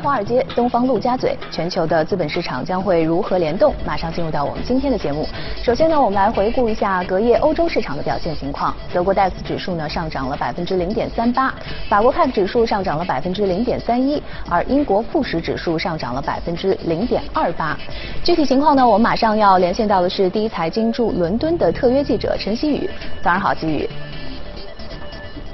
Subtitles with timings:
[0.00, 3.74] 华尔街，东方陆家嘴，全球的资本市场将会如何联动？
[3.84, 5.26] 马上进入到我们今天的节目。
[5.62, 8.74] 首先呢，我们来回顾一下隔夜欧洲市场的表现情况。
[8.92, 11.54] 德国 DAX 指数呢上涨了百分之零点三八，
[11.88, 17.76] 法国 CAC 指数上涨了百分之零点三一，而英国富时指数上涨了百分之零点二八。
[18.22, 22.88] 具体情况呢，我们马上要连线到的是第一财经驻伦敦的特约记者陈希宇。
[23.22, 23.88] 早上好，希宇。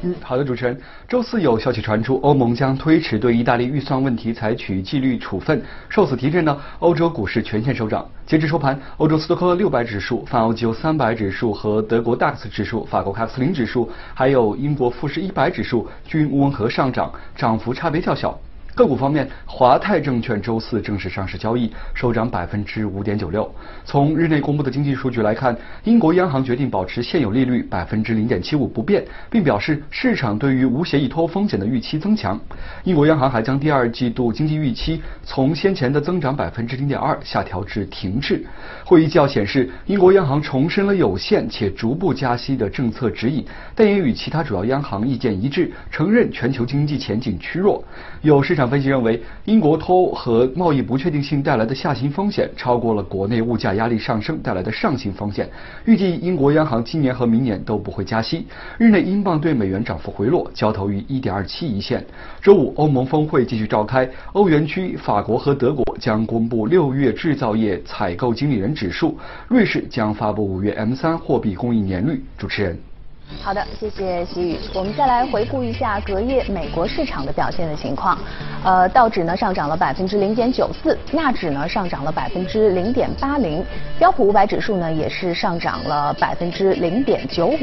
[0.05, 0.77] 嗯，好的，主持人。
[1.09, 5.63] 周四有消息传出，欧盟将推迟对意大利预算问题采取纪律处分。
[5.89, 8.05] 受此提振呢，欧洲股市全线收涨。
[8.27, 18.37] 截至收盘，欧洲斯托克六百指数、泛欧绩优三百指数和德国 DAX 指数、法国 CAC 四零指数，还有英国富时一百指数均温和上涨，涨幅差别较小。
[18.75, 23.55] 个股方面，华泰证券周四正式上市交易，收涨百分之五点九六。
[23.85, 32.41] 从日内公布的经济数据来看，英国央行决定保持现有利率百分之零点七五不变，并表示市场对于无协议脱欧风险的预期增强。
[32.85, 38.43] 英国央行还将第二季度经济预期从先前的增长百分之零点二下调至停滞。
[38.87, 47.85] 会议纪要显示，英国央行重申了有限且逐步加息的政策指引，但也与其他主要央行意见一致，承认全球经济前景趋弱。
[48.23, 48.62] 有市场。
[48.69, 55.49] 分析认为，英国脱欧和贸易不确定性带来的下行风险超过了国内物价压力上升带来的上行风险。
[55.85, 58.47] 预计英国央行今年和明年都不会加息。
[58.79, 62.05] 日内英镑对美元涨幅回落，交投于1.27一线。
[62.41, 69.17] 周五欧盟峰会继续召开，欧元区法国和德国将公布六月制造业采购经理人指数，
[69.49, 72.23] 瑞士将发布五月 M3 货币供应年率。
[72.37, 72.92] 主持人。
[73.41, 74.59] 好的，谢谢习宇。
[74.73, 78.17] 我们再来回顾一下隔夜美国市场的表现的情况。
[78.65, 83.65] 呃，道指呢上涨了百分之零点九四，纳指呢上涨了百分之零点八零，
[83.99, 87.59] 标普五百指数呢也是上涨了百分之零点九五。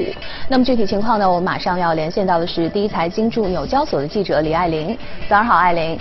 [0.50, 4.97] 那么具体情况呢，我们马上要连线到的是第一财经驻纽交所的记者李爱玲。
[5.29, 5.97] 早上好，爱玲。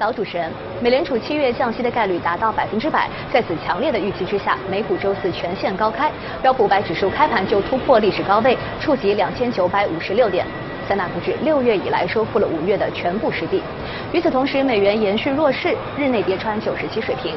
[0.00, 0.50] 早，主持人。
[0.80, 10.46] 美联储七月降息的概率达到百分之百，在此强烈的预期之下，美股周四全线高开，标普五百指数开盘就突破历史高位，触及两千九百五十六点。
[10.88, 13.62] 三大股指六月以来收复了五月的全部失地。
[14.10, 17.34] 与此同时，美元延续弱势，日内跌穿九十七水平。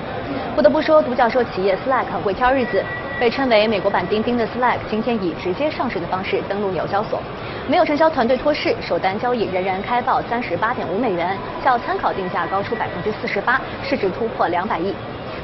[0.55, 2.81] 不得不说，独角兽企业 Slack 很会挑日子。
[3.19, 7.21] 被称为美国版钉钉的 Slack 今天以直接上市的方式登陆纽交所，
[7.65, 14.93] 没有承销团队托市，首单交易仍然开报三十八点五美元，较参考定价高出百分之四十八，市值突破两百亿。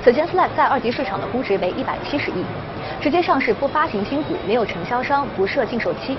[0.03, 2.43] 此前 Slack 在二级市场的估值为一百七十亿，
[2.99, 6.17] 直接上市不发行新股，没有承销商，不设禁售期。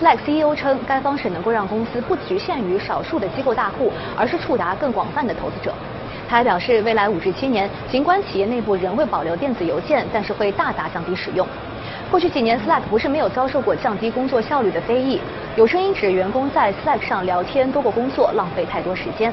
[0.00, 5.74] Slack CEO 称，该方式能够让公司不局限于少数的机构大户，而是触达更广泛的投资者。
[6.30, 11.46] 他还表示，未来五至七年，尽管企业内部仍未保留电子邮件，但是会大大降低使用。
[12.10, 15.18] 过去几年，Slack 不是没有遭受过降低工作效率的非议。
[15.54, 19.30] 有声音指员工在 Slack 上聊天多过工作，浪费太多时间。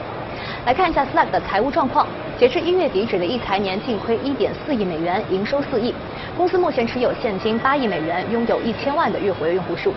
[0.66, 2.06] 来看一下 Slack 的财务状况，
[2.38, 5.96] 截至一月底止的一财年净亏一点四亿美元，营收四亿。
[6.36, 9.94] 公司目前持有现金八亿美元，拥有一千万的月活跃用户数。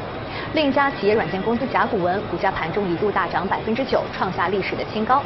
[0.55, 5.21] 另一家企业软件公司甲骨文股价盘中一度大涨百分之九，创下历史的新高。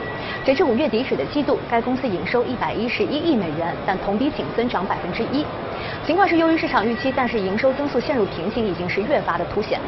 [0.47, 5.45] 截至五月底止的季度，该公司营收一百一十一亿美元，但同比仅增长百分之一。
[6.07, 9.79] 尽管是优于市场预期，但是营收增速陷入瓶颈已经是越发的凸显。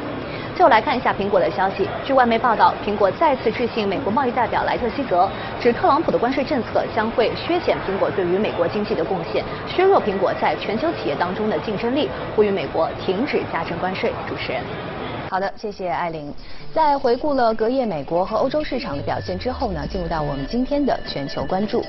[0.59, 5.31] 就来看一下苹果的消息，据外媒报道，苹果再次致信美国贸易代表莱特希泽，
[5.61, 14.13] 指特朗普的关税政策将会削减苹果对于美国经济的贡献，削弱苹果在全球企业当中的竞争力，呼吁美国停止加征关税。
[14.29, 14.61] 主持人。
[15.31, 16.35] 好的，谢谢艾琳。
[16.75, 21.85] 在回顾了隔夜美国和欧洲市场的表现之后呢，进入到我们今天的全球关注。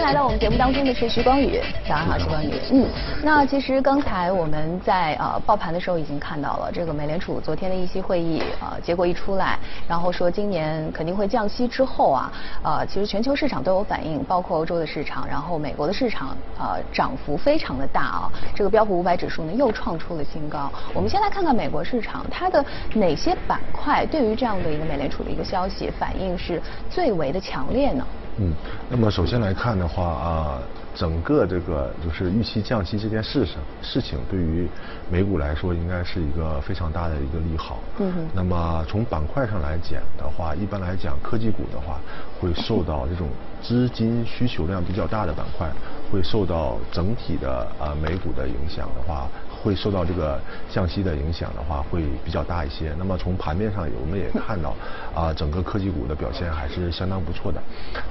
[0.00, 2.50] 来到我们节目当中的是徐光宇，早上好，徐光宇。
[2.72, 2.86] 嗯，
[3.22, 12.32] 那其实刚才我们在呃报盘的时候已经看到了，这个美联储昨天的议息会议啊结果一出来，然后说今年肯定会降息之后啊，
[12.62, 20.72] 呃其实全球市场都有反应，包括欧洲的市场，然后美国的市场啊涨幅非常的大啊，这个标普五百指数呢又创出了新高。
[20.94, 22.64] 我们先来看看美国市场，它的
[22.94, 28.04] 哪些板块对于这样的一个美联储的一个消息反应是最为的强烈呢？
[28.42, 28.54] 嗯，
[28.88, 30.58] 那么首先来看的话啊，
[30.94, 34.66] 整个这个就是预期降息这件事上事情，对于
[35.10, 37.80] 美股来说应该是一个非常大的一个利好。
[37.98, 38.26] 嗯哼。
[38.32, 42.00] 那么从板块上来讲的话，一般来讲科技股的话
[42.40, 43.28] 会受到这种
[43.62, 45.68] 资金需求量比较大的板块，
[46.10, 49.28] 会受到整体的啊美股的影响的话。
[49.62, 50.40] 会受到这个
[50.70, 52.92] 降息的影响的话，会比较大一些。
[52.98, 54.74] 那么从盘面上，我们也看到
[55.14, 57.60] 啊，整个科技股的表现还是相当不错的。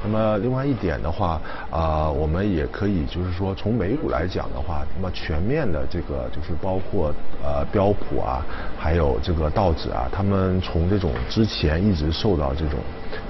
[0.03, 1.41] 那么另外一点的话，
[1.71, 7.13] 啊，我们也可以就是说，从美股来讲的话，那么全面的这个就是包括
[7.43, 8.45] 呃标普啊，
[8.77, 12.79] 还有这个道指啊，他们从这种之前一直受到这种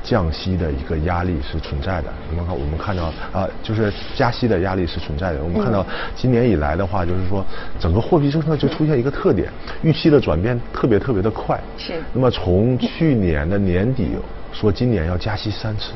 [0.09, 2.09] 降息的一个压力是存在的。
[2.31, 5.43] 我们看，我们看到啊，就是加息的压力是存在的。
[5.43, 5.85] 我们看到
[6.15, 7.45] 今年以来的话，就是说
[7.79, 7.99] 整个。
[7.99, 9.51] 货币政策就出现一个特点，
[9.83, 11.59] 预期的转变特别特别的快。
[11.77, 12.01] 是。
[12.11, 14.15] 那么从去年的年底
[14.51, 15.91] 说今年要加息三次，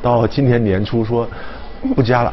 [0.00, 1.28] 到今年年初说
[1.94, 2.32] 不加了，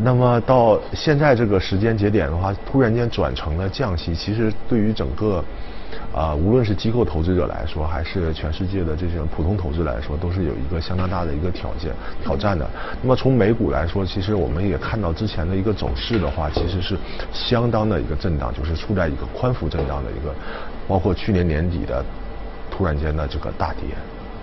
[0.00, 5.42] 那么到现在这个时间节点的话，突然间转成了降息，其实对于整个。
[6.14, 11.92] 啊，无论是机构投资者来说，还是全世界的这些普通投资来说，都是有一个相当大的一个挑战
[12.22, 12.68] 挑战的。
[13.02, 16.96] 那么从美股来说，其实我们也看到之前的一个走势的话，其实是
[17.32, 20.34] 相当的一个震荡，就是处在一个宽幅震荡的一个，
[20.88, 22.04] 包括去年年底的
[22.70, 23.82] 突然间的这个大跌，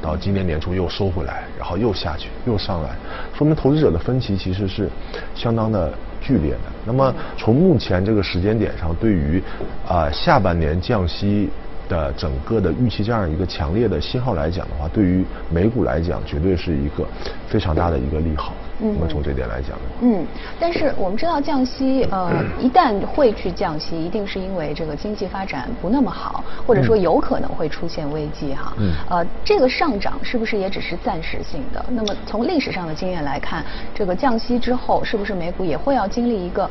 [0.01, 2.89] 到今年年初又收回来，然后又下去又上来，
[3.35, 4.89] 说明投资者的分歧其实是
[5.33, 5.91] 相当的。
[6.23, 6.71] 剧烈的。
[6.85, 9.43] 那么从目前这个时间点上，对于
[9.87, 11.49] 啊下半年降息
[11.89, 17.05] 的整个的预期这样一个强烈的信号来讲的话，对于美股来讲，绝对是一个
[17.47, 18.53] 非常大的一个利好。
[18.79, 20.25] 那么从这点来讲，嗯，
[20.59, 28.73] 但是我们知道降息，呃，一旦会去降息，一定是因为这个经济发展不那么好，或者说有可能会出现危机哈。
[28.77, 28.91] 嗯。
[29.09, 31.85] 呃，这个上涨是不是也只是暂时性的？
[31.89, 36.69] 那么从历史上的经验来看，这个降息之后，是不是美股也会要经历一个？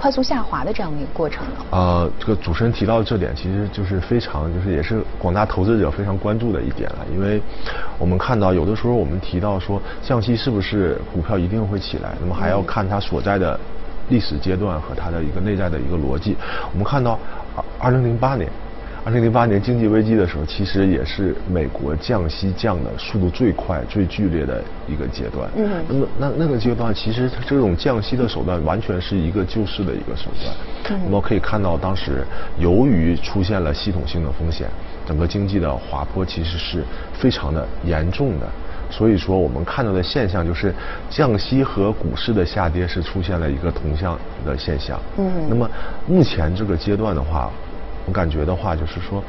[0.00, 1.56] 快速下滑的这样的一个过程呢？
[1.72, 7.00] 呃，这个主持人提到的这点，其实就是非常，就是也是广大投资者非常关注的一点了。
[7.12, 7.38] 因为
[7.98, 13.60] 我们看到有的时候我们提到说降息是不是股票一定会起来，那么还要看它所在的
[14.08, 16.34] 历史阶段和它的一个内在的一个逻辑。
[16.72, 17.18] 我们看到
[17.78, 18.50] 二零零八年。
[19.02, 25.50] 二零零八年经济危机的时候，其实也是美国降息降的速度最快、最剧烈的一个阶段。
[25.56, 25.82] 嗯。
[25.88, 30.54] 那么那那个阶段，其实这种降息的手段完全是一个救市的一个手段。
[30.90, 31.00] 嗯。
[31.04, 32.26] 那么可以看到，当时
[32.58, 34.68] 由于出现了系统性的风险，
[35.06, 38.46] 整个经济的滑坡其实是非常的严重的。
[38.90, 40.74] 所以说，我们看到的现象就是
[41.08, 45.00] 降息和股市的下跌是出现了一个同向的现象。
[45.16, 45.32] 嗯。
[45.48, 45.68] 那么
[46.06, 47.50] 目前这个阶段的话。
[48.10, 49.22] 我感觉的话，就是说，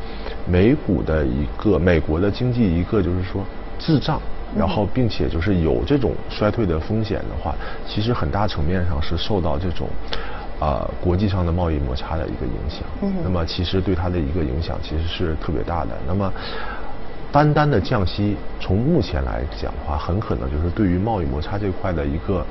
[0.48, 3.46] 美股的一个美国的经济一个就是说
[3.78, 4.20] 滞胀，
[4.58, 7.54] 然后并且就是有这种衰退的风险的话，
[7.88, 9.88] 其实很大层面上是受到这种
[10.60, 12.80] 啊国际上的贸易摩擦的一个影响。
[13.04, 13.14] 嗯。
[13.24, 15.92] 那么其实对它的一个影响其实是特别大的。
[16.08, 16.34] 那么
[17.32, 22.44] 单单的降息，从目前来讲的话，很可能就是对于贸易摩擦这块的一个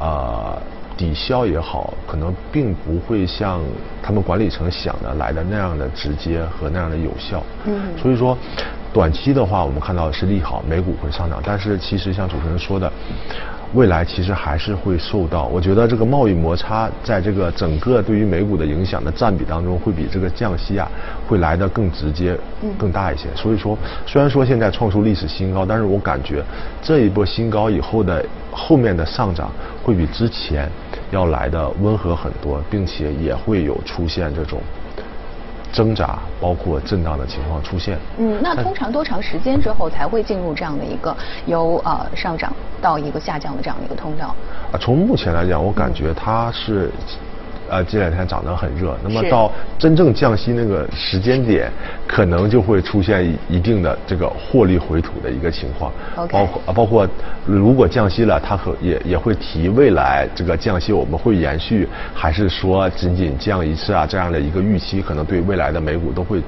[0.00, 0.58] 啊。
[1.00, 3.62] 抵消也好，可能并不会像
[4.02, 7.42] 他们管理层想的来的那样的直接和那样的有效。
[7.64, 8.36] 嗯，所以说，
[8.92, 12.92] 短期的话，我们看到是利好美股会上涨，但是其实像主持人说的。
[13.72, 20.90] 未来其实还是会受到，我觉得这个贸易摩擦在这个整个对于美股的影响的占比当中，会比这个降息啊
[21.28, 22.36] 会来的更直接、
[22.76, 23.28] 更大一些。
[23.36, 26.42] 所以说，虽然说现在创出历史新高，但是我感觉
[26.82, 29.52] 这一波新高以后的后面的上涨
[29.84, 30.68] 会比之前
[31.12, 34.60] 要来的温和很多，并且也会有出现这种。
[35.80, 37.98] 挣扎，包括震荡的情况出现。
[38.18, 44.34] 嗯，那通常多长时间之后才会进入这样的一个由呃上涨到一个下降的这样的一个通道？
[44.72, 46.90] 啊，从目前来讲，我感觉它是。
[47.70, 51.70] 呃，这两天涨得很热，那么到真正降息那个时间点，
[52.04, 55.92] 可能就会出现一定的这个获利回吐的一个情况。
[56.28, 57.08] 包括啊，包括
[57.46, 64.04] 如果降息了，它可也也会提未来这个降息我们会延续，还是说仅仅降一次啊？
[64.04, 66.42] 这样的一个预期，可能对未来的美股都会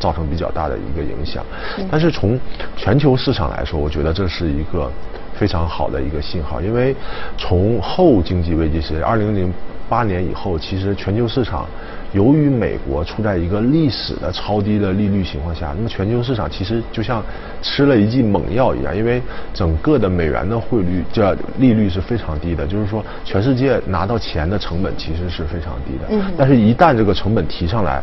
[0.00, 1.44] 造成比较大的一个影响。
[1.88, 2.36] 但是从
[2.76, 4.90] 全球市场来说，我觉得这是一个
[5.34, 6.96] 非常好的一个信号，因为
[7.38, 9.54] 从后经济危机时二零零。
[9.88, 11.66] 八年以后，其实全球市场
[12.14, 17.20] 由于美国处在一个历史的超低的利率情况下，那么全球市场其实就像
[17.60, 19.20] 吃了一剂猛药一样，因为
[19.52, 26.06] 整个的美元的汇率这利率是非常低的，就是说全世界拿到钱的成本其实是非常低的。
[26.10, 26.32] 嗯。
[26.38, 28.00] 但是，一旦这个成本提上来，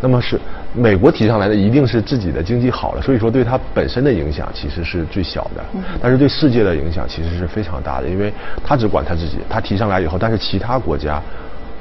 [0.00, 0.36] 那么是
[0.74, 5.64] 美国提上来的一定是自己的经济好了，所以说对它本身的影响其实是最小的。
[5.74, 5.82] 嗯。
[6.02, 8.32] 但是对世界的影响其实是非常大的，因为
[8.64, 11.22] 它只管它自己，它提上来以后，但是其他国家。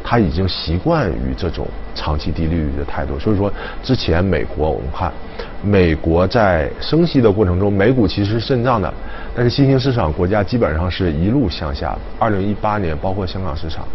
[0.04, 3.18] 他已经习惯于这种长期低利率的态度。
[3.18, 5.12] 所以说，之前美国我们看，
[5.64, 8.94] 美国在升息的过程中，美股其实是震荡的，
[9.36, 11.98] 但是新兴市场国家基本上是一路向下。
[12.20, 13.88] 二零一八年，包括香港市场，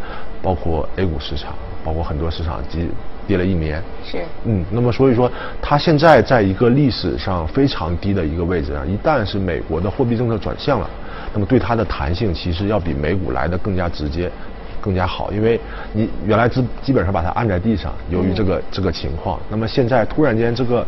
[0.43, 2.87] 包括 A 股市场，包括很多市场跌
[3.27, 3.83] 跌了一年。
[4.03, 4.19] 是。
[4.45, 10.89] 嗯，那么所以说，它现在在一个历史上非常低的一个位置上，一旦是美国的货币政策转向了。
[11.35, 14.31] 那么对它的弹性其实要比美股来的更加直接，
[14.81, 15.61] 更加好，因为
[15.93, 20.87] 你原来基基本上把它按在地上，由于这个这个情况，那么现在突然间这个。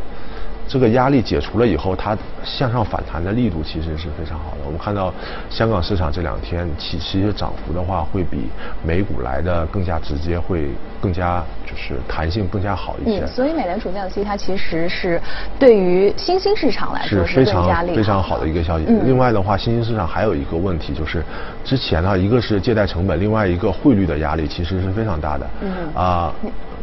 [0.71, 4.59] 这个压力解除了以后，它向上反弹的力度其实是非常好的。
[4.65, 5.12] 我们看到
[5.50, 8.49] 香港市场这两天其其实涨幅的话，会比
[8.85, 10.69] 美股来的更加直接，会
[11.00, 13.25] 更加就是弹性更加好一些。
[13.25, 15.21] 嗯，所以美联储降息，它其实是
[15.59, 18.85] 对于新兴市场来说是非常非常好的一个消息。
[19.05, 21.25] 另外的话，新兴市场还有一个问题就是，
[21.65, 25.50] 之前呢，一个是借贷成本，另外一个汇率的压力其实是非常大的。
[25.62, 26.33] 嗯啊。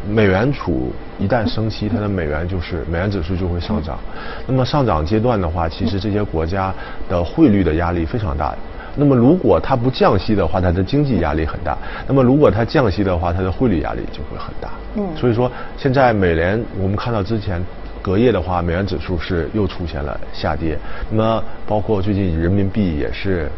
[0.10, 4.00] 美元储一旦升息，它的美元就是美元指数就会上涨。
[4.48, 6.74] 那么上涨阶段的话，其实这些国家
[7.10, 8.56] 的汇率的压力非常大。
[8.96, 11.78] 那么如果它不降息的话，它的经济压力很大。
[12.08, 14.70] 那么如果它降息的话，它的汇率压力就会很大。
[14.96, 15.08] 嗯。
[15.16, 17.64] 所以说，现在美联我们看到之前
[18.02, 20.78] 隔夜的话，美元指数是又出现了下跌。
[21.10, 23.52] 那么包括最近人民币也是。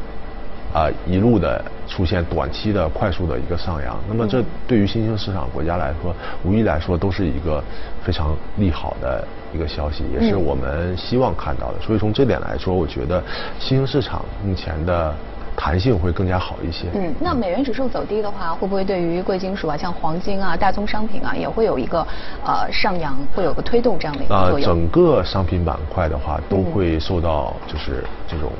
[0.73, 7.63] 啊，一路的出现短期的快速的一个上扬，那么这对于新兴市场国家来说，无疑来说都是一个
[8.03, 11.79] 非常利好的一个消息，也是我们希望看到的。
[11.81, 13.23] 所以从这点来说，我觉得
[13.57, 15.11] 新兴市场目前的
[15.55, 16.85] 弹性会更加好一些。
[16.93, 22.05] 嗯，那美元指数走低的话，会不会对于贵金属啊，像黄金啊、大宗商品啊，也会有一个
[22.45, 24.69] 呃上扬，会有个推动这样的一个作用？
[24.69, 28.51] 整个商品板块的话，都会受到就是这种。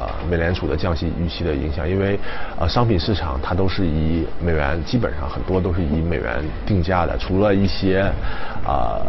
[0.00, 2.16] 呃，美联储的降息预期的影响，因为
[2.56, 8.00] 呃，商品市场它都是以美元，基本上很多都是以美元定价的，除了一些
[8.64, 9.02] 啊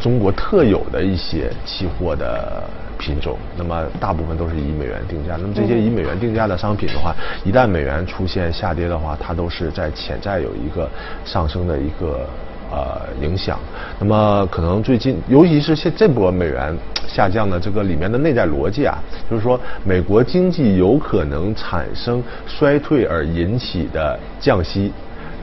[0.00, 2.64] 中国特有的一些期货的
[2.98, 5.36] 品种，那么大部分都是以美元定价。
[5.40, 10.90] 那么这些以美元定价的商品的话，一旦美元出现下跌的话，它都是在潜在有一个
[11.24, 12.28] 上升的一个。
[12.72, 13.58] 呃，影响。
[14.00, 16.74] 那么可能最近，尤其是现这波美元
[17.06, 18.96] 下降的这个里面的内在逻辑啊，
[19.30, 24.90] 就是说美国经济有可能产生衰退而引起的降息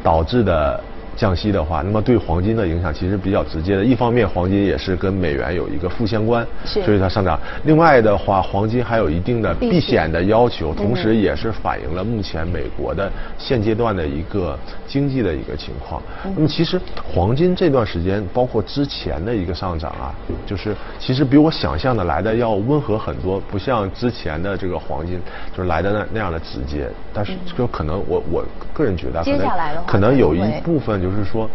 [0.02, 0.84] 导致的。
[1.20, 3.84] 降息的话，那么对黄金的影响其实比较直接的。
[3.84, 7.38] 一方面，黄金也是跟美元有一个负相关，所以它上涨。
[7.66, 14.58] 另外的话，黄金还有一定的避险的要求，同时也是反映了目前美国的现阶段的一个
[14.88, 16.02] 经济的一个情况。
[16.24, 25.20] 那么其实黄金这段时间，包括之前的一个上涨啊，就是其实比我想象的来的要温和很多，不像之前的这个黄金
[25.54, 26.88] 就是来的那那样的直接。
[27.14, 31.09] 但是就可能我我个人觉得，可能可能有一部分就。
[31.10, 31.50] 就是说，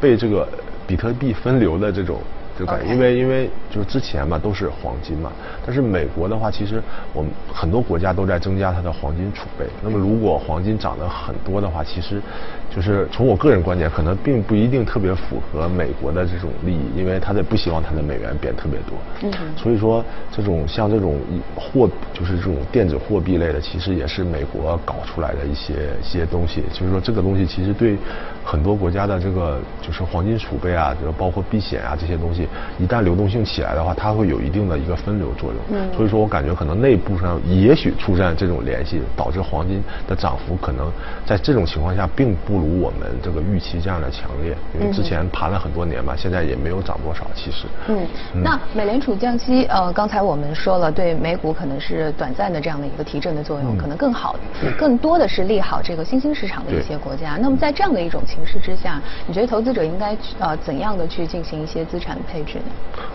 [0.00, 0.48] 被这个
[0.86, 2.22] 比特币分流的这种。
[2.60, 5.32] 就感觉，因为因为就是之前嘛都是黄金嘛，
[5.64, 6.82] 但是美国的话，其实
[7.14, 9.64] 我们很多国家都在增加它的黄金储备。
[9.82, 12.20] 那么如果黄金涨得很多的话，其实
[12.68, 18.98] 就是从我个人观点，可能并不一定特别符合美国的这种利益，因为他的不希望他的美元贬特别多。
[19.22, 19.32] 嗯。
[19.56, 21.18] 所以说，这种像这种
[21.56, 26.62] 货，就是这种电子货币类的，其实也是美国搞出来的一些一些东西。
[26.72, 27.96] 就是说，这个东西其实对
[28.44, 32.46] 很多国家的这个就是黄金储备啊，就包括避险啊这些东西。
[32.78, 35.78] 一旦流动性起来的话，它会有一定的一个分流作用。
[35.78, 40.90] 嗯，所以说我感觉可能内部上也许出现这种联系，导致黄金的涨幅可能
[41.26, 44.56] 在这种情况下并不如我们这个预期这样的强烈。
[44.74, 47.66] 因为之前盘了很多年嘛，现在也没有涨多少，其实。
[47.88, 48.06] 嗯，
[48.42, 54.36] 那美联储降息，呃，刚才我们说了，对美股可能是短暂的这样的一个提振的作用，可能更好，
[54.78, 57.36] 更多的是利好这个新兴市场的一些国家。
[57.40, 62.16] 那么在这样的一种情势之下，你觉得投资者应该呃怎样的去进行一些资产？
[62.30, 62.64] 配置呢？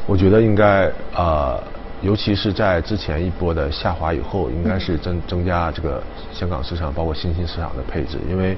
[0.06, 1.62] 我觉得应该呃，
[2.02, 6.02] 尤其是在之前一波的下滑以后，应该是增增加这个
[6.32, 8.18] 香港市场包括新兴市场的配置。
[8.30, 8.58] 因为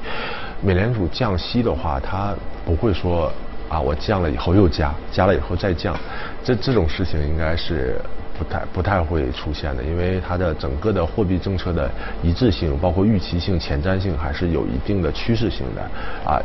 [0.61, 2.33] 美联储降息的话，它
[2.65, 3.31] 不会说
[3.69, 5.95] 啊，我降了以后又加，加了以后再降，
[6.43, 7.99] 这这种事情应该是。
[8.37, 11.89] 不太不太会出现的，因为它的整个的货币政策的
[12.21, 15.81] 一致性，包括预期性、前瞻性，还是有一定的趋势性的。
[16.23, 16.39] 啊，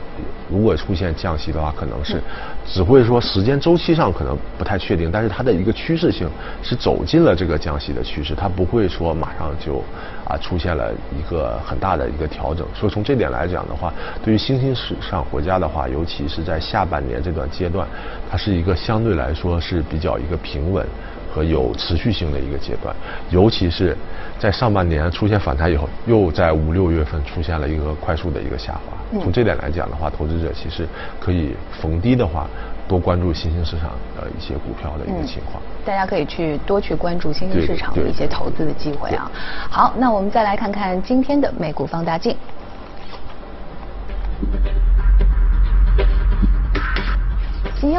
[0.51, 2.21] 如果出现降息的话，可能是
[2.67, 6.29] 只会说时间周期上可能不太确定，但是它的一个趋势性
[6.63, 9.83] 是走进了这个降息的趋势，它不会说马上就
[10.25, 12.67] 啊出现了一个很大的一个调整。
[12.75, 13.93] 所以从这点来讲的话，
[14.25, 17.87] 对于新兴市场国家的话，尤其是在下半年这段阶段，
[18.31, 20.87] 它是一个相对来说是比较一个平稳。
[21.33, 22.95] 和有持续性的一个阶段，
[23.31, 23.97] 尤其是
[24.39, 29.21] 在上半年出现反弹以后，又在五六月份出现了一个快速的一个下滑。
[29.21, 30.87] 从这点来讲的话，投资者其实
[31.19, 32.47] 可以逢低的话。
[32.89, 39.31] 多关注新兴市场的一些股票的一个情况，大家可以去多去关注新兴市场的一些投资的机会啊。
[39.71, 42.37] 好，那我们再来看看今天的美股放大镜。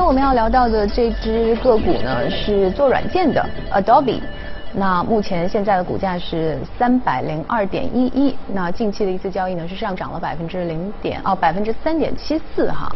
[0.03, 3.41] 天我们要聊到的这只个股呢，是做软件的
[3.71, 4.19] Adobe。
[4.73, 12.91] 那目前现在的股价是三百零二点一一，那近期的一次交易呢是上涨了百分之零点哦百分之三点七四哈。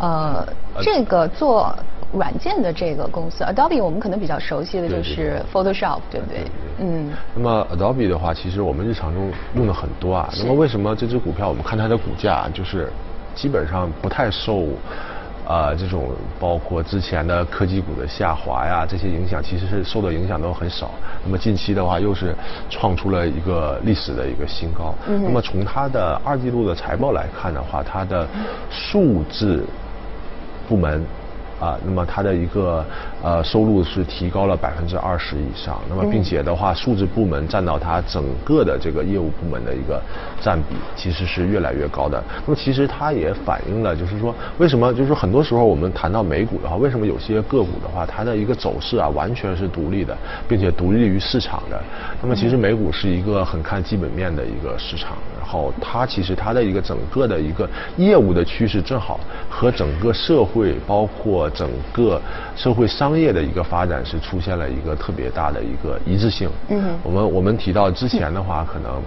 [0.00, 0.44] 呃，
[0.82, 1.72] 这个做
[2.12, 6.44] 软件的这个公司，Adobe 我们可能比较熟悉的就是 Photoshop，对不对？
[6.80, 7.12] 嗯。
[7.36, 10.28] 那么 Adobe 的话，其实我们日常中用的很多啊。
[10.36, 12.90] 那么为什么这只股票我们看它的股价就是
[13.36, 14.66] 基本上不太受
[15.50, 20.92] 啊这种包括之前的科技股的下滑呀这些影响，其实是受的影响都很少。
[21.24, 22.34] 那么近期的话又是
[22.68, 24.94] 创出了一个历史的一个新高。
[25.08, 25.20] 嗯。
[25.24, 28.24] 那么从它的二季度的财报来看的话，它的
[28.70, 29.66] 数字。
[30.68, 31.04] 部门。
[31.60, 32.84] 啊，那么它的一个
[33.22, 40.00] 呃收入是提高了百分之二十以上，那么并且的话，数字部门占到它整个的这个业务部门的一个
[40.40, 42.22] 占比，其实是越来越高的。
[42.46, 50.16] 那么其实它也反映了，就是说为什么，就是说很多时候我们谈到美股的话，为什么有些个股的话，它的一个走势啊完全是独立的，
[50.48, 51.78] 并且独立于市场的。
[52.22, 61.50] 那么其实美股是一个很看基本面的一个市场，然后它其实它的一个整个的一个业务的趋势正好和整个社会包括。
[61.50, 62.20] 整个
[62.54, 66.48] 社会商业的一个发展是出现了一个特别大的一个一致性。
[66.68, 69.02] 嗯，我们我们提到之前的话，可能。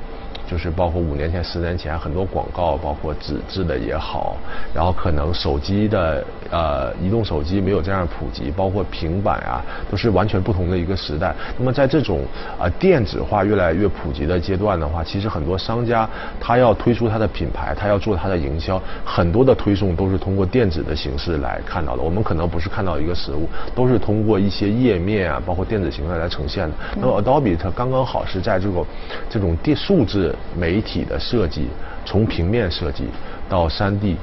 [0.45, 4.35] 就是包括五年前、十年前很多广告，包括纸质的也好，
[4.73, 11.33] 然后可能手机的呃移动手机没有这样普及，包括平板啊，都是完全不同的一个时代。
[11.57, 12.25] 那么在这种
[12.59, 16.07] 啊电子化越来越普及的阶段的话，其实很多商家
[16.39, 22.03] 他要推出他的品牌，他要做他的营销，很多的推送都是通过电子的形式来看到的。
[22.03, 26.75] 我们可能不是看到一个实物，都是通过一些页面啊，包括电子形式来呈现的。
[26.97, 28.85] 那么 Adobe 它刚刚好是在这个
[29.29, 30.32] 这种电数字。
[30.57, 31.67] 媒体的设计，
[32.05, 33.05] 从平面设计
[33.49, 34.15] 到 3D，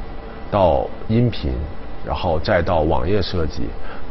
[0.50, 1.52] 到音频，
[2.04, 3.62] 然后再到网页设计，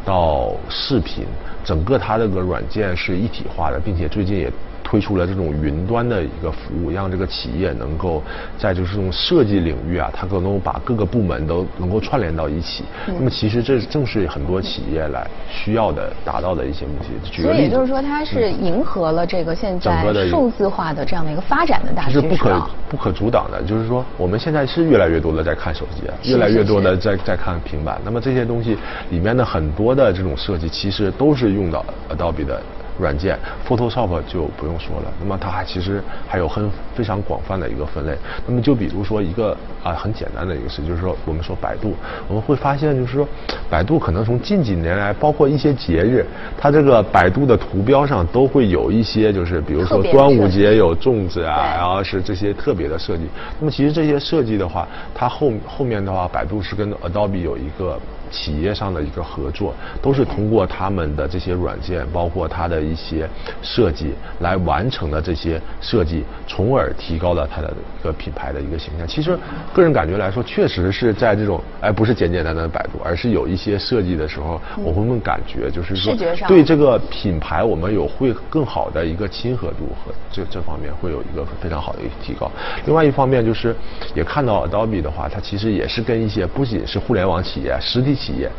[0.06, 1.26] 到视频，
[1.64, 4.52] 整个它这个软件是一体化的，并且最近也。
[4.90, 8.24] 推出了这种云端的一个服务，让这个企业能够
[8.58, 12.84] 在就是这种设计领域啊，它可能把各个部门都能够串联到一起。
[13.06, 17.30] 那么其实这正是很多企业来需要的、达到的一些目的。
[17.30, 22.22] 举个例子，所以也就是说，它是迎合了这个现在数字化的这样的一个发展的大趋势。
[22.22, 28.02] 是不可不可阻挡的，就是说我们现在是越来越多的在看手机啊，越来越多的在在看平板。
[28.04, 28.76] 那么这些东西
[29.12, 32.60] 里面的很多的这种设计，其实都是用到 Adobe 的。
[33.00, 38.18] 软件 Photoshop 就不用说了，那么它还其实还有很非常广泛的一个分类。
[38.46, 41.96] 那么就比如说一个啊很简单的一个事，就是说我们说百度，
[42.28, 43.28] 我们会发现就是说
[43.70, 46.26] 百度可能从近几年来，包括一些节日，
[46.58, 53.24] 它这个百度的图标上都会有一些就是比如说端午节有粽子啊，然后是这些特别的设计。
[53.60, 57.98] 那么其实这些设计的话，它后后面的话，百度是跟 Adobe 有一个。
[58.30, 63.28] 企业上的一个合作，都是通过他们的这些软件，包括它的一些
[63.62, 69.08] 设计，来完成的这些设计，从而提高了它的一个品牌的一个形象。
[69.08, 69.38] 其实，
[69.74, 76.14] 个人感觉来说，确实是在这种，哎，不是简简单单的百度，而是有一些设计的时候，我会问感觉，就是说，
[76.48, 82.52] 对这个品牌，我们有会更好的一个亲和度和这这方面会有一个非常好的一个提高。
[82.86, 83.76] 另外一方面就是，
[84.14, 88.19] 也看到 Adobe 的话，它其实也是跟一些不仅是互联网企业，实体。
[88.20, 88.52] 企业，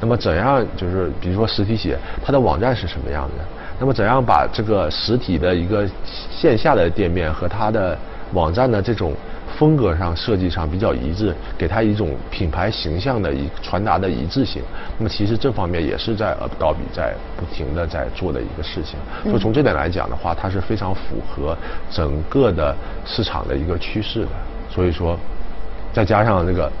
[0.00, 3.44] 那么怎样就是比如说实体企业，它的网站是什么样的？
[3.80, 5.86] 那么怎样把这个实体的一个
[6.30, 7.96] 线下的店面和它的
[8.32, 9.12] 网站的这种
[9.58, 14.62] 风格上设计上比较一致，给它一种品牌形象的一传达的一致性？
[14.96, 18.98] 那么其实这方面也是在 Adobe 在不停的在做的一个事情。
[19.24, 21.56] 所以从这点来讲的话，它是非常符合
[21.90, 22.74] 整个的
[23.04, 24.30] 市场的一个趋势的。
[24.70, 25.18] 所以说，
[25.92, 26.72] 再加上这个。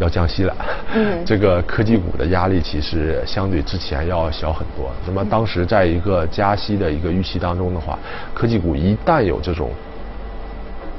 [0.00, 0.56] 要降息了，
[0.94, 4.90] 嗯， 这个科技股的压力其实相对之前要小很多。
[5.06, 7.98] 那么当时在一个加息的一个预期当中的话，
[8.34, 9.70] 科技股一旦有这种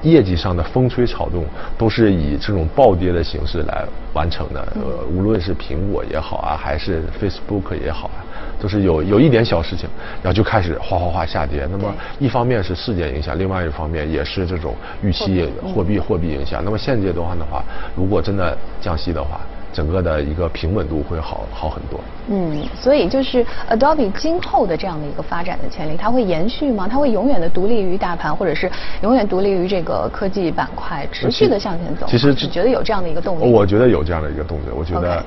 [0.04, 1.44] 业绩上的风吹草动，
[1.78, 3.84] 都是以这种暴跌的形式来
[4.14, 4.62] 完成的。
[4.76, 8.22] 呃，无论是苹果也好啊，还是 Facebook 也好啊。
[8.62, 9.89] 都是有有一点小事情，
[10.21, 11.67] 然后就开始哗哗哗下跌。
[11.71, 16.63] 那么一方面是事件影响，另外一方面也是这种预期货币货币影响。
[16.63, 17.63] 那么现阶段的话，
[17.95, 19.41] 如果真的降息的话，
[19.74, 22.00] 整个的一个平稳度会好好很多。
[22.28, 26.88] 嗯，所以就是 Adobe 今后的这样的一个发展的潜力，它会延续吗？
[26.88, 28.69] 它会永远的独立于大盘，或者是
[29.02, 32.06] 永远独立于这个科技板块，持续的向前走？
[32.08, 33.50] 其实你觉得有这样的一个动力？
[33.50, 34.63] 我觉得有这样的一个动力。
[34.76, 35.26] 我觉得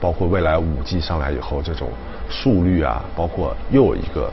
[0.00, 1.90] 包括未来五 G 上来以后，这种
[2.30, 4.32] 速率啊，包括又有一个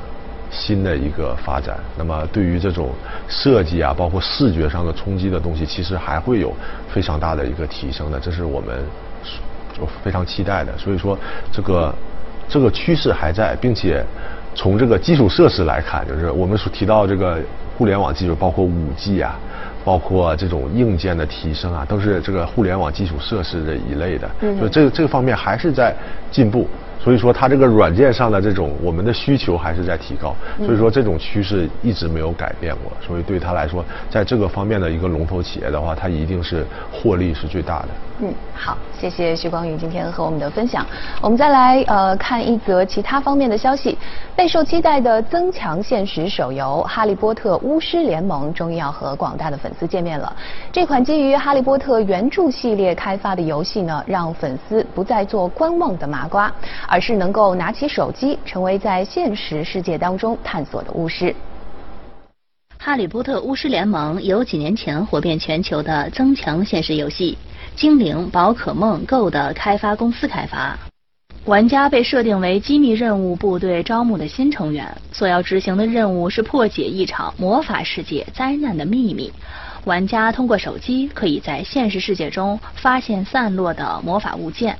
[0.49, 1.77] 新的一个发展。
[1.97, 2.89] 那么对于这种
[3.27, 6.53] 设计啊，包括视觉上的冲击的东西，其实还会有
[6.89, 8.83] 非常大的一个提升的，这是我们
[9.77, 10.77] 就非常期待的。
[10.77, 11.17] 所以说，
[11.51, 11.93] 这个
[12.47, 14.01] 这个趋势还在，并且
[14.55, 17.37] 从这个基础设施来看，就是我们所提到这个
[17.77, 19.37] 互联网技术，包括五 G 啊。
[19.87, 25.95] 包括这种硬件的提升啊，都是这个互联网基础设施这一类的，嗯所以这个这个方面还是在
[26.29, 26.67] 进步。
[26.99, 32.91] 所以说，它这个软件上的这种我们的需求还是在提高，所以说这种趋势一直没有改变过。
[32.99, 37.87] 所以对他来说，在这个方面的一个龙头企业的话，它一定是获利是最大的。
[38.19, 40.83] 嗯，好，谢谢徐光宇今天和我们的分享。
[41.21, 43.95] 我们再来呃看一则其他方面的消息，
[44.35, 50.35] 备受期待的增强现实手游《哈利波特：巫师联盟》终于要和广大的粉丝见面了。
[50.71, 56.51] 这款基于《哈利波特》原著系列开发的游戏呢，让粉丝不再做观望的麻瓜，
[56.87, 61.25] 而是能够拿起手机，成为在现实世界当中探索的巫师。
[62.79, 67.37] 《哈利波特：巫师联盟》由几年前火遍全球的增强现实游戏
[67.79, 70.77] 《精灵宝可梦 Go》的开发公司开发。
[71.45, 79.31] 玩家被设定为机密任务部队招募的新成员，所要执行的任务是破解一场魔法世界灾难的秘密。
[79.85, 84.77] 玩家通过手机可以在现实世界中发现散落的魔法物件，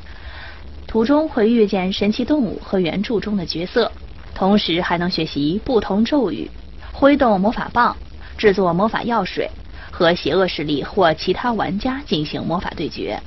[0.88, 3.91] 途中会遇见神奇动物和原著中的角色，
[4.34, 6.50] 同时还能学习不同咒语。
[6.93, 7.95] 挥动魔法棒、
[8.38, 9.47] 制作魔法药水，
[9.91, 13.19] 和邪恶势力或其他玩家进行魔法对决。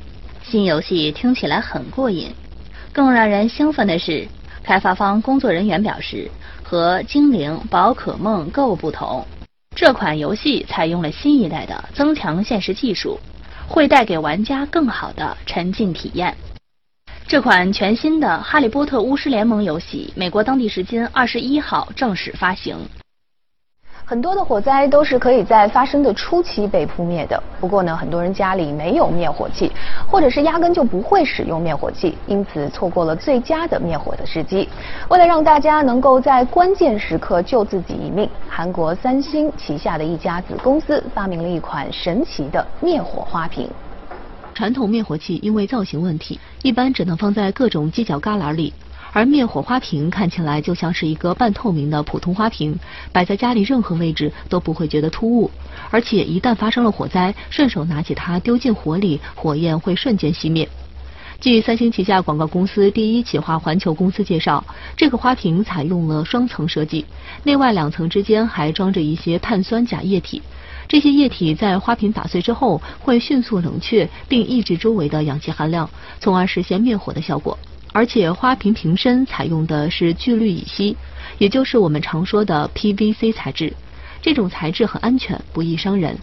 [0.42, 2.33] 新游戏听起来很过瘾，
[2.92, 4.27] 更让人兴奋的是，
[4.64, 6.29] 开发方工作人员表示，
[6.64, 9.25] 和《精灵宝可梦 Go》不同，
[9.77, 13.20] 这款游戏采用了新一代的增强现实技术，
[13.68, 16.35] 会带给玩家更好的沉浸体验。
[17.30, 22.76] 这款全新的《哈利波特：巫师联盟》游戏，美国当地时间二十一号正式发行。
[24.04, 27.40] 很多的火灾都是可以在发生的初期被扑灭的。
[27.60, 29.70] 不过呢，很多人家里没有灭火器，
[30.08, 34.68] 或者是压根就不会使用灭火器，因此错过了最佳的灭火的时机。
[35.08, 43.70] 为了让大家能够在关键时刻救自己一命，韩国三星旗下的一家子公司发明了一款神奇的灭火花瓶。
[44.61, 48.75] 传统灭火器因为造型问题，一般只能放在各种犄角旮旯里。
[49.11, 52.79] 而灭火花瓶看起来就像是一个半透明的普通花瓶，
[53.11, 55.51] 摆在家里任何位置都不会觉得突兀。
[55.90, 60.68] 而且一旦发生了火灾，顺手拿起它丢进火里，火焰会瞬间熄灭。
[61.40, 64.62] 据三星旗下广告公司第一企划环球公司介绍，
[64.94, 67.07] 这个花瓶采用了双层设计，
[67.44, 70.42] 内外两层之间还装着一些碳酸钾液体。
[70.87, 77.59] 这些液体在花瓶打碎之后会迅速冷却，并抑制周围的氧气含量，从而实现灭火的效果。
[77.94, 80.94] 而且花瓶瓶身采用的是聚氯乙烯，
[81.38, 83.72] 也就是我们常说的 PVC 材质。
[84.20, 86.18] 这种材质很安全，不易伤人。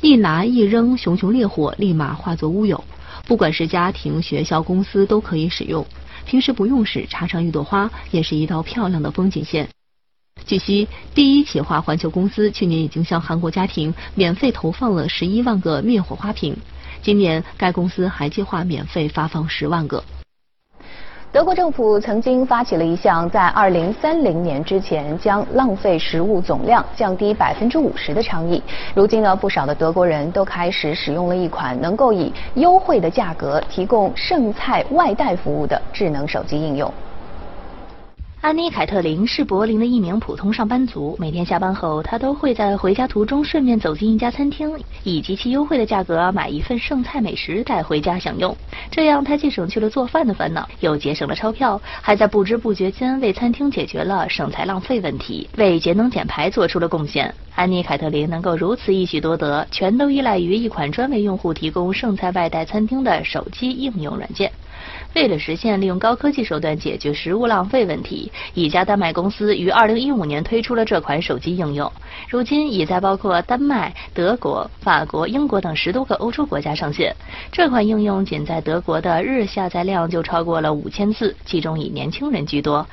[0.00, 2.82] 一拿一扔，熊熊烈火立马化作乌有。
[3.26, 5.84] 不管是家庭、学校、公司都可以使用。
[6.26, 9.68] 平时不用时，插上一朵花，也是一道漂亮的风景线。
[10.46, 16.56] 据悉，第一企划环球公司去年已经向韩国家庭免费投放了十一万个灭火花瓶，
[17.02, 20.04] 今年该公司还计划免费发放十万个。
[21.34, 28.62] 德国政府曾经发起了一项在二零三零年之前将浪费食物总量降低百分之五十的倡议。
[28.94, 36.88] 如今呢，不少的德国人都开始使用了一款能够以优惠的价格提供剩菜外带服务的智能手机应用。
[38.44, 44.70] 安妮·凯特琳是柏林的一名普通上班族，每天下班后，她都会在回家途中顺便走进一家餐厅，
[45.02, 48.54] 以极其优惠的价格买一份剩菜美食带回家享用。
[48.90, 57.34] 这样，她既省去了做饭的烦恼，又节省了钞票，还在不知不觉间为餐厅解决了剩菜浪费问题，为节能减排做出了贡献。
[57.54, 64.52] 安妮·凯特琳能够如此一举多得，全都依赖于一款专为用户提供剩菜外带餐厅的手机应用软件。
[65.14, 71.90] 为了实现利用高科技手段解决食物浪费问题，一家丹麦公司于2015年推出了这款手机应用，
[72.28, 77.14] 如今已在包括丹麦、德国、法国、英国等十多个欧洲国家上线。
[77.52, 82.84] 这款应用仅在德国的日下载量就超过了五千次，其中以年轻人居多。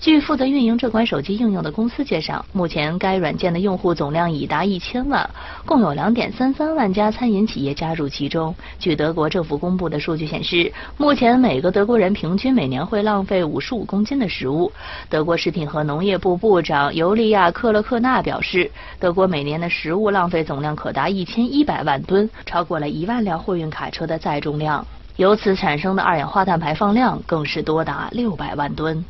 [0.00, 5.28] 据负责运营这款手机应用的公司介绍，目前该软件的用户总量已达一千万，
[5.64, 8.52] 共有2.33万家餐饮企业加入其中。
[8.80, 14.72] 据德国政府公布的数据显示，目前每个德国人平均每年会浪费五十五公斤的食物。
[15.08, 24.86] 德国食品和农业部部长尤利亚·克勒克纳表示，德国每年的食物浪费总量可达一千一百万吨，超过了一万辆货运卡车的载重量。
[25.16, 29.04] 由此产生的二氧化碳排放量更是多达六百万吨。